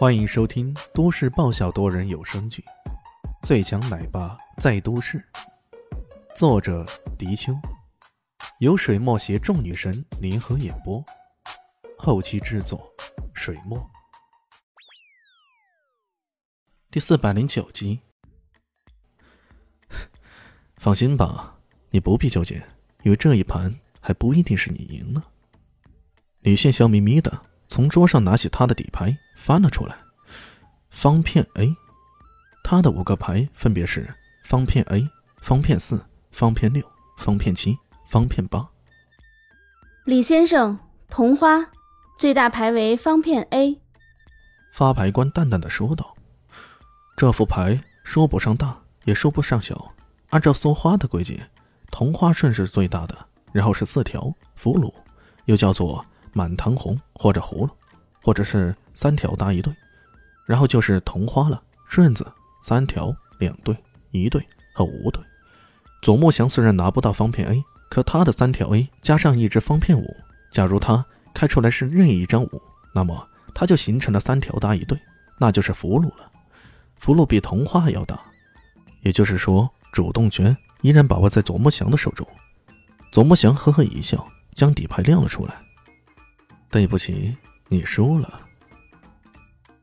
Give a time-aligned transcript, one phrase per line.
[0.00, 2.64] 欢迎收听都市爆笑多人有声剧
[3.46, 5.18] 《最强奶爸在都市》，
[6.34, 6.86] 作者：
[7.18, 7.52] 迪秋，
[8.60, 11.04] 由水墨携众女神联合演播，
[11.98, 12.90] 后期制作：
[13.34, 13.78] 水墨。
[16.90, 18.00] 第四百零九集。
[20.78, 21.58] 放心吧，
[21.90, 22.54] 你不必纠结，
[23.02, 25.22] 因为这一盘还不一定是你赢呢。
[26.40, 27.42] 李现笑眯眯的。
[27.72, 29.96] 从桌上拿起他的底牌翻了出来，
[30.90, 31.74] 方片 A，
[32.62, 34.06] 他的五个牌分别是
[34.44, 35.08] 方片 A、
[35.40, 37.74] 方片四、方片六、方片七、
[38.10, 38.68] 方片八。
[40.04, 40.78] 李先生，
[41.08, 41.70] 同花，
[42.18, 43.80] 最大牌为方片 A。
[44.74, 46.14] 发牌官淡淡的说道
[47.16, 49.94] ：“这副牌说不上大，也说不上小。
[50.28, 51.42] 按照梭花的规矩，
[51.90, 53.16] 同花顺是最大的，
[53.52, 54.92] 然后是四条俘虏，
[55.46, 57.70] 又叫做。”满堂红或者葫芦，
[58.22, 59.74] 或者是三条搭一对，
[60.46, 61.62] 然后就是同花了。
[61.88, 62.24] 顺子
[62.62, 63.76] 三条两对
[64.12, 64.40] 一对
[64.72, 65.20] 和五对。
[66.02, 70.06] 左木祥虽然拿不到方片 A，可他的三条 A 加上一只方片五，
[70.52, 72.62] 假如他开出来是任意一张五，
[72.94, 74.96] 那么他就形成了三条搭一对，
[75.38, 76.30] 那就是俘虏了。
[76.94, 78.20] 俘虏比同花还要大，
[79.00, 82.24] 也就是说主动权依然把握在左木祥的手中。
[83.10, 85.54] 左木祥呵呵一笑，将底牌亮了出来。
[86.70, 87.36] 对不起，
[87.72, 88.48] 你输了。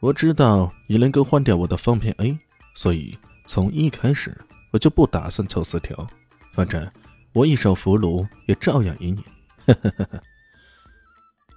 [0.00, 2.36] 我知道你能够换掉我的方片 A，
[2.74, 4.36] 所以从一开始
[4.72, 6.04] 我就不打算凑四条。
[6.52, 6.90] 反正
[7.32, 9.74] 我一手俘虏也照样赢你。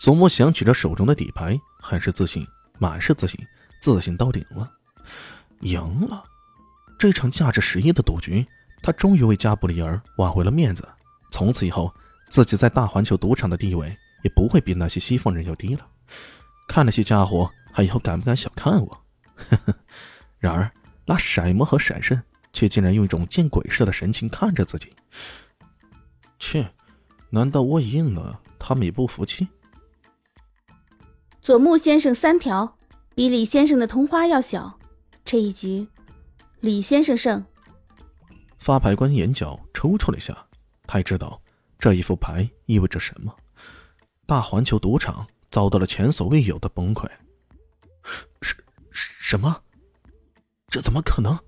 [0.00, 2.44] 祖母想举着手中的底牌，很是自信，
[2.80, 3.38] 满是自信，
[3.80, 4.68] 自信到顶了。
[5.60, 6.24] 赢了，
[6.98, 8.44] 这场价值十亿的赌局，
[8.82, 10.86] 他终于为加布里尔挽回了面子。
[11.30, 11.94] 从此以后，
[12.28, 13.96] 自己在大环球赌场的地位。
[14.22, 15.86] 也不会比那些西方人要低了。
[16.66, 19.04] 看那些家伙还以后敢不敢小看我？
[20.38, 20.70] 然而
[21.06, 22.20] 那色魔和闪圣
[22.52, 24.92] 却竟然用一种见鬼似的神情看着自己。
[26.38, 26.70] 切，
[27.30, 29.48] 难道我赢了，他们也不服气？
[31.40, 32.76] 左木先生三条，
[33.14, 34.78] 比李先生的同花要小。
[35.24, 35.88] 这一局，
[36.60, 37.44] 李先生胜。
[38.58, 40.36] 发牌官眼角抽搐了一下，
[40.86, 41.40] 他也知道
[41.78, 43.34] 这一副牌意味着什么。
[44.26, 47.08] 大环球赌场遭到了前所未有的崩溃。
[48.40, 48.56] 什
[48.90, 49.62] 什么？
[50.68, 51.38] 这怎么可能？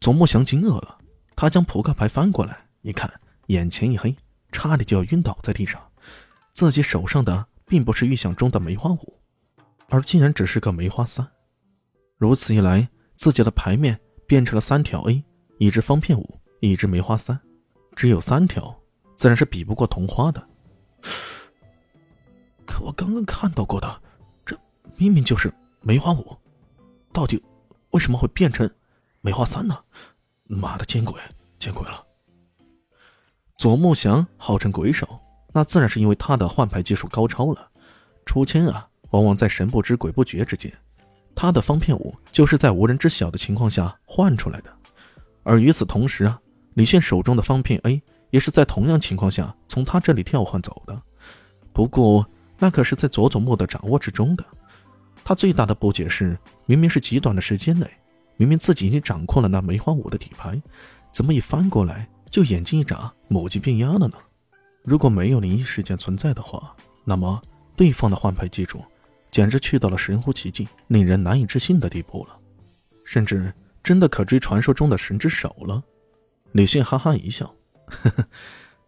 [0.00, 0.98] 左木祥惊愕了，
[1.36, 3.12] 他将扑克牌翻过来一看，
[3.46, 4.14] 眼前一黑，
[4.50, 5.80] 差点就要晕倒在地上。
[6.52, 9.20] 自己手上的并不是预想中的梅花五，
[9.88, 11.26] 而竟然只是个梅花三。
[12.18, 15.24] 如此一来，自己的牌面变成了三条 A，
[15.58, 17.40] 一只方片五，一只梅花三，
[17.96, 18.80] 只有三条，
[19.16, 20.48] 自然是比不过同花的。
[22.72, 24.02] 可我刚刚看到过的，
[24.46, 24.58] 这
[24.96, 25.52] 明明就是
[25.82, 26.34] 梅花五，
[27.12, 27.38] 到底
[27.90, 28.68] 为什么会变成
[29.20, 29.78] 梅花三呢？
[30.46, 31.20] 妈的，见鬼，
[31.58, 32.02] 见鬼了！
[33.58, 35.06] 左木祥号称鬼手，
[35.52, 37.68] 那自然是因为他的换牌技术高超了。
[38.24, 40.72] 出千啊，往往在神不知鬼不觉之间。
[41.34, 44.74] 他的方片五就是在无人知晓的情况下换出来的，
[45.42, 46.40] 而与此同时啊，
[46.72, 51.02] 李炫手中的方片 A 也是在同样情况下从他这里调换走的。
[51.74, 52.26] 不过。
[52.62, 54.44] 那可是在佐佐木的掌握之中的。
[55.24, 57.90] 他最大的不解是，明明是极短的时间内，
[58.36, 60.62] 明明自己已经掌控了那梅花五的底牌，
[61.10, 64.14] 怎么一翻过来就眼睛一眨，母鸡变鸭了呢？
[64.84, 66.72] 如果没有灵异事件存在的话，
[67.04, 67.42] 那么
[67.74, 68.80] 对方的换牌技术
[69.32, 72.36] 简直去到了神乎其技、令人难以置信的地步了，
[73.04, 73.52] 甚至
[73.82, 75.82] 真的可追传说中的神之手了。
[76.52, 77.52] 李迅哈哈一笑
[77.90, 78.24] ：“呵呵，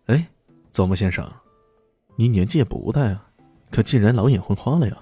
[0.07, 0.29] 哎，
[0.73, 1.29] 佐木先生，
[2.15, 3.31] 你年纪也不大啊。”
[3.71, 4.99] 可竟然老眼昏花了呀！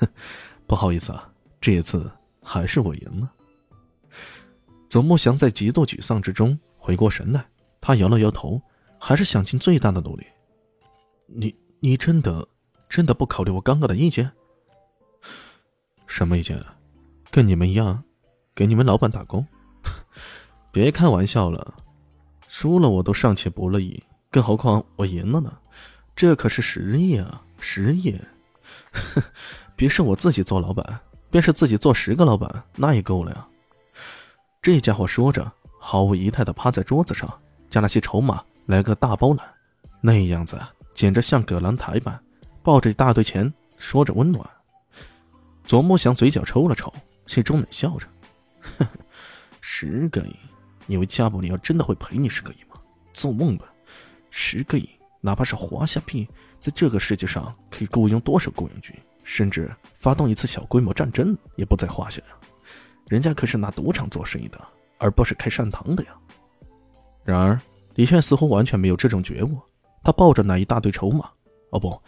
[0.66, 2.10] 不好意思啊，这一次
[2.42, 3.32] 还是我赢了。
[4.88, 7.46] 左木祥在极度沮丧之中回过神来，
[7.80, 8.60] 他摇了摇头，
[8.98, 10.26] 还是想尽最大的努力。
[11.26, 12.46] 你你真的
[12.88, 14.30] 真的不考虑我刚刚的意见？
[16.06, 16.60] 什么意见？
[17.30, 18.02] 跟你们一样，
[18.54, 19.46] 给你们老板打工？
[20.72, 21.74] 别开玩笑了，
[22.48, 25.58] 输了我都尚且不乐意，更何况我赢了呢？
[26.14, 27.44] 这可是实亿啊！
[27.58, 28.18] 十亿，
[29.76, 30.98] 别是我自己做老板，
[31.30, 33.46] 便是自己做十个老板，那也够了呀。
[34.62, 37.32] 这家伙说着，毫无仪态的趴在桌子上，
[37.70, 39.46] 将那些筹码来个大包揽，
[40.00, 40.60] 那样子
[40.94, 42.18] 简直像葛兰台般，
[42.62, 44.48] 抱着一大堆钱，说着温暖。
[45.64, 46.92] 左木祥嘴角抽了抽，
[47.26, 48.06] 心中冷笑着
[49.60, 50.36] ：“十个亿，
[50.86, 52.80] 你以为加布里奥真的会赔你十个亿吗？
[53.12, 53.66] 做梦吧！
[54.30, 54.88] 十个亿，
[55.20, 56.26] 哪怕是华夏币。”
[56.60, 58.94] 在这个世界上可以雇佣多少雇佣军？
[59.24, 59.68] 甚至
[59.98, 62.28] 发动一次小规模战争也不在话下呀。
[63.08, 64.60] 人家可是拿赌场做生意的，
[64.98, 66.10] 而不是开善堂的呀。
[67.24, 67.60] 然而，
[67.96, 69.58] 李炫似乎完全没有这种觉悟。
[70.04, 71.28] 他抱着那一大堆筹码，
[71.70, 72.00] 哦不，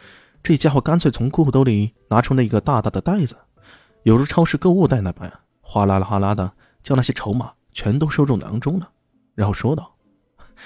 [0.44, 3.36] 这家伙干脆从裤兜里拿出那个大大的袋子，
[4.04, 6.52] 犹如超市购物袋那般，哗啦啦哗啦的
[6.84, 8.88] 将那些筹码全都收入囊中了，
[9.34, 9.92] 然后说道：“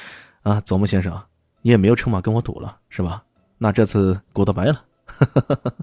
[0.44, 1.18] 啊，左木先生，
[1.62, 3.24] 你也没有筹码跟我赌了，是吧？
[3.62, 4.84] 那这次 goodbye 了。”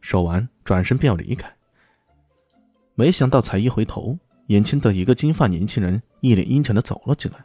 [0.00, 1.54] 说完，转身便要离开。
[2.94, 7.38] 没想到才一回头，眼前的一个金发年轻人一脸阴沉的走了进来，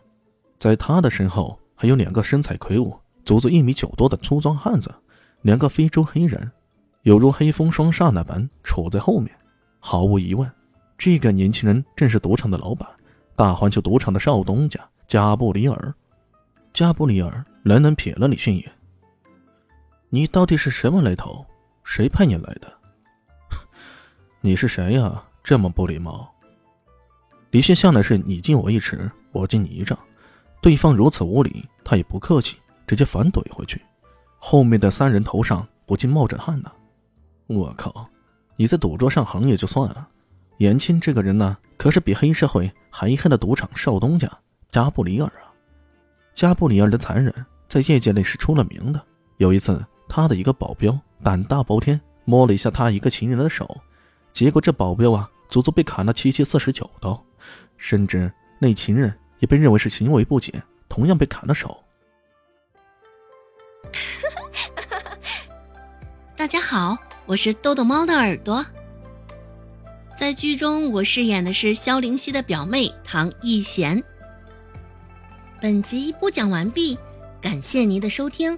[0.57, 2.97] 在他的身后还有两个身材魁梧。
[3.25, 4.89] 足足一米九多的粗壮汉子，
[5.41, 6.49] 两个非洲黑人，
[7.01, 9.29] 犹如黑风双煞那般杵在后面。
[9.79, 10.49] 毫无疑问，
[10.97, 12.87] 这个年轻人正是赌场的老板，
[13.35, 15.93] 大环球赌场的少东家加布里尔。
[16.73, 18.71] 加布里尔冷冷瞥了李迅一眼
[20.13, 21.45] ：“你到底是什么来头？
[21.85, 22.71] 谁派你来的？
[24.41, 25.23] 你是谁呀？
[25.41, 26.29] 这么不礼貌！”
[27.51, 29.97] 李迅向来是你敬我一尺，我敬你一丈，
[30.61, 32.57] 对方如此无礼，他也不客气。
[32.85, 33.81] 直接反怼回去，
[34.37, 36.69] 后面的三人头上不禁冒着汗呢。
[37.47, 38.05] 我靠，
[38.57, 40.05] 你在赌桌上横也就算了，
[40.57, 44.29] 严青这个人呢，可是比黑社会还黑的赌场少东家
[44.71, 45.47] 加布里尔啊！
[46.33, 47.33] 加布里尔的残忍
[47.69, 49.01] 在业界内是出了名的。
[49.37, 49.81] 有一次，
[50.13, 53.79] 他的一个保镖胆大包天，摸了一下他一个情人的手，
[54.33, 57.23] 结果这保镖啊，足足被砍了七七四十九刀，
[57.77, 58.29] 甚至
[58.59, 61.81] 那情人也被认为是行为不检，同样被砍了手。
[66.35, 68.65] 大家好，我是豆豆猫的耳朵。
[70.13, 74.03] 在剧中，我饰演的是萧灵溪的表妹唐艺贤。
[75.61, 76.99] 本集播讲完毕，
[77.39, 78.57] 感谢您的收听。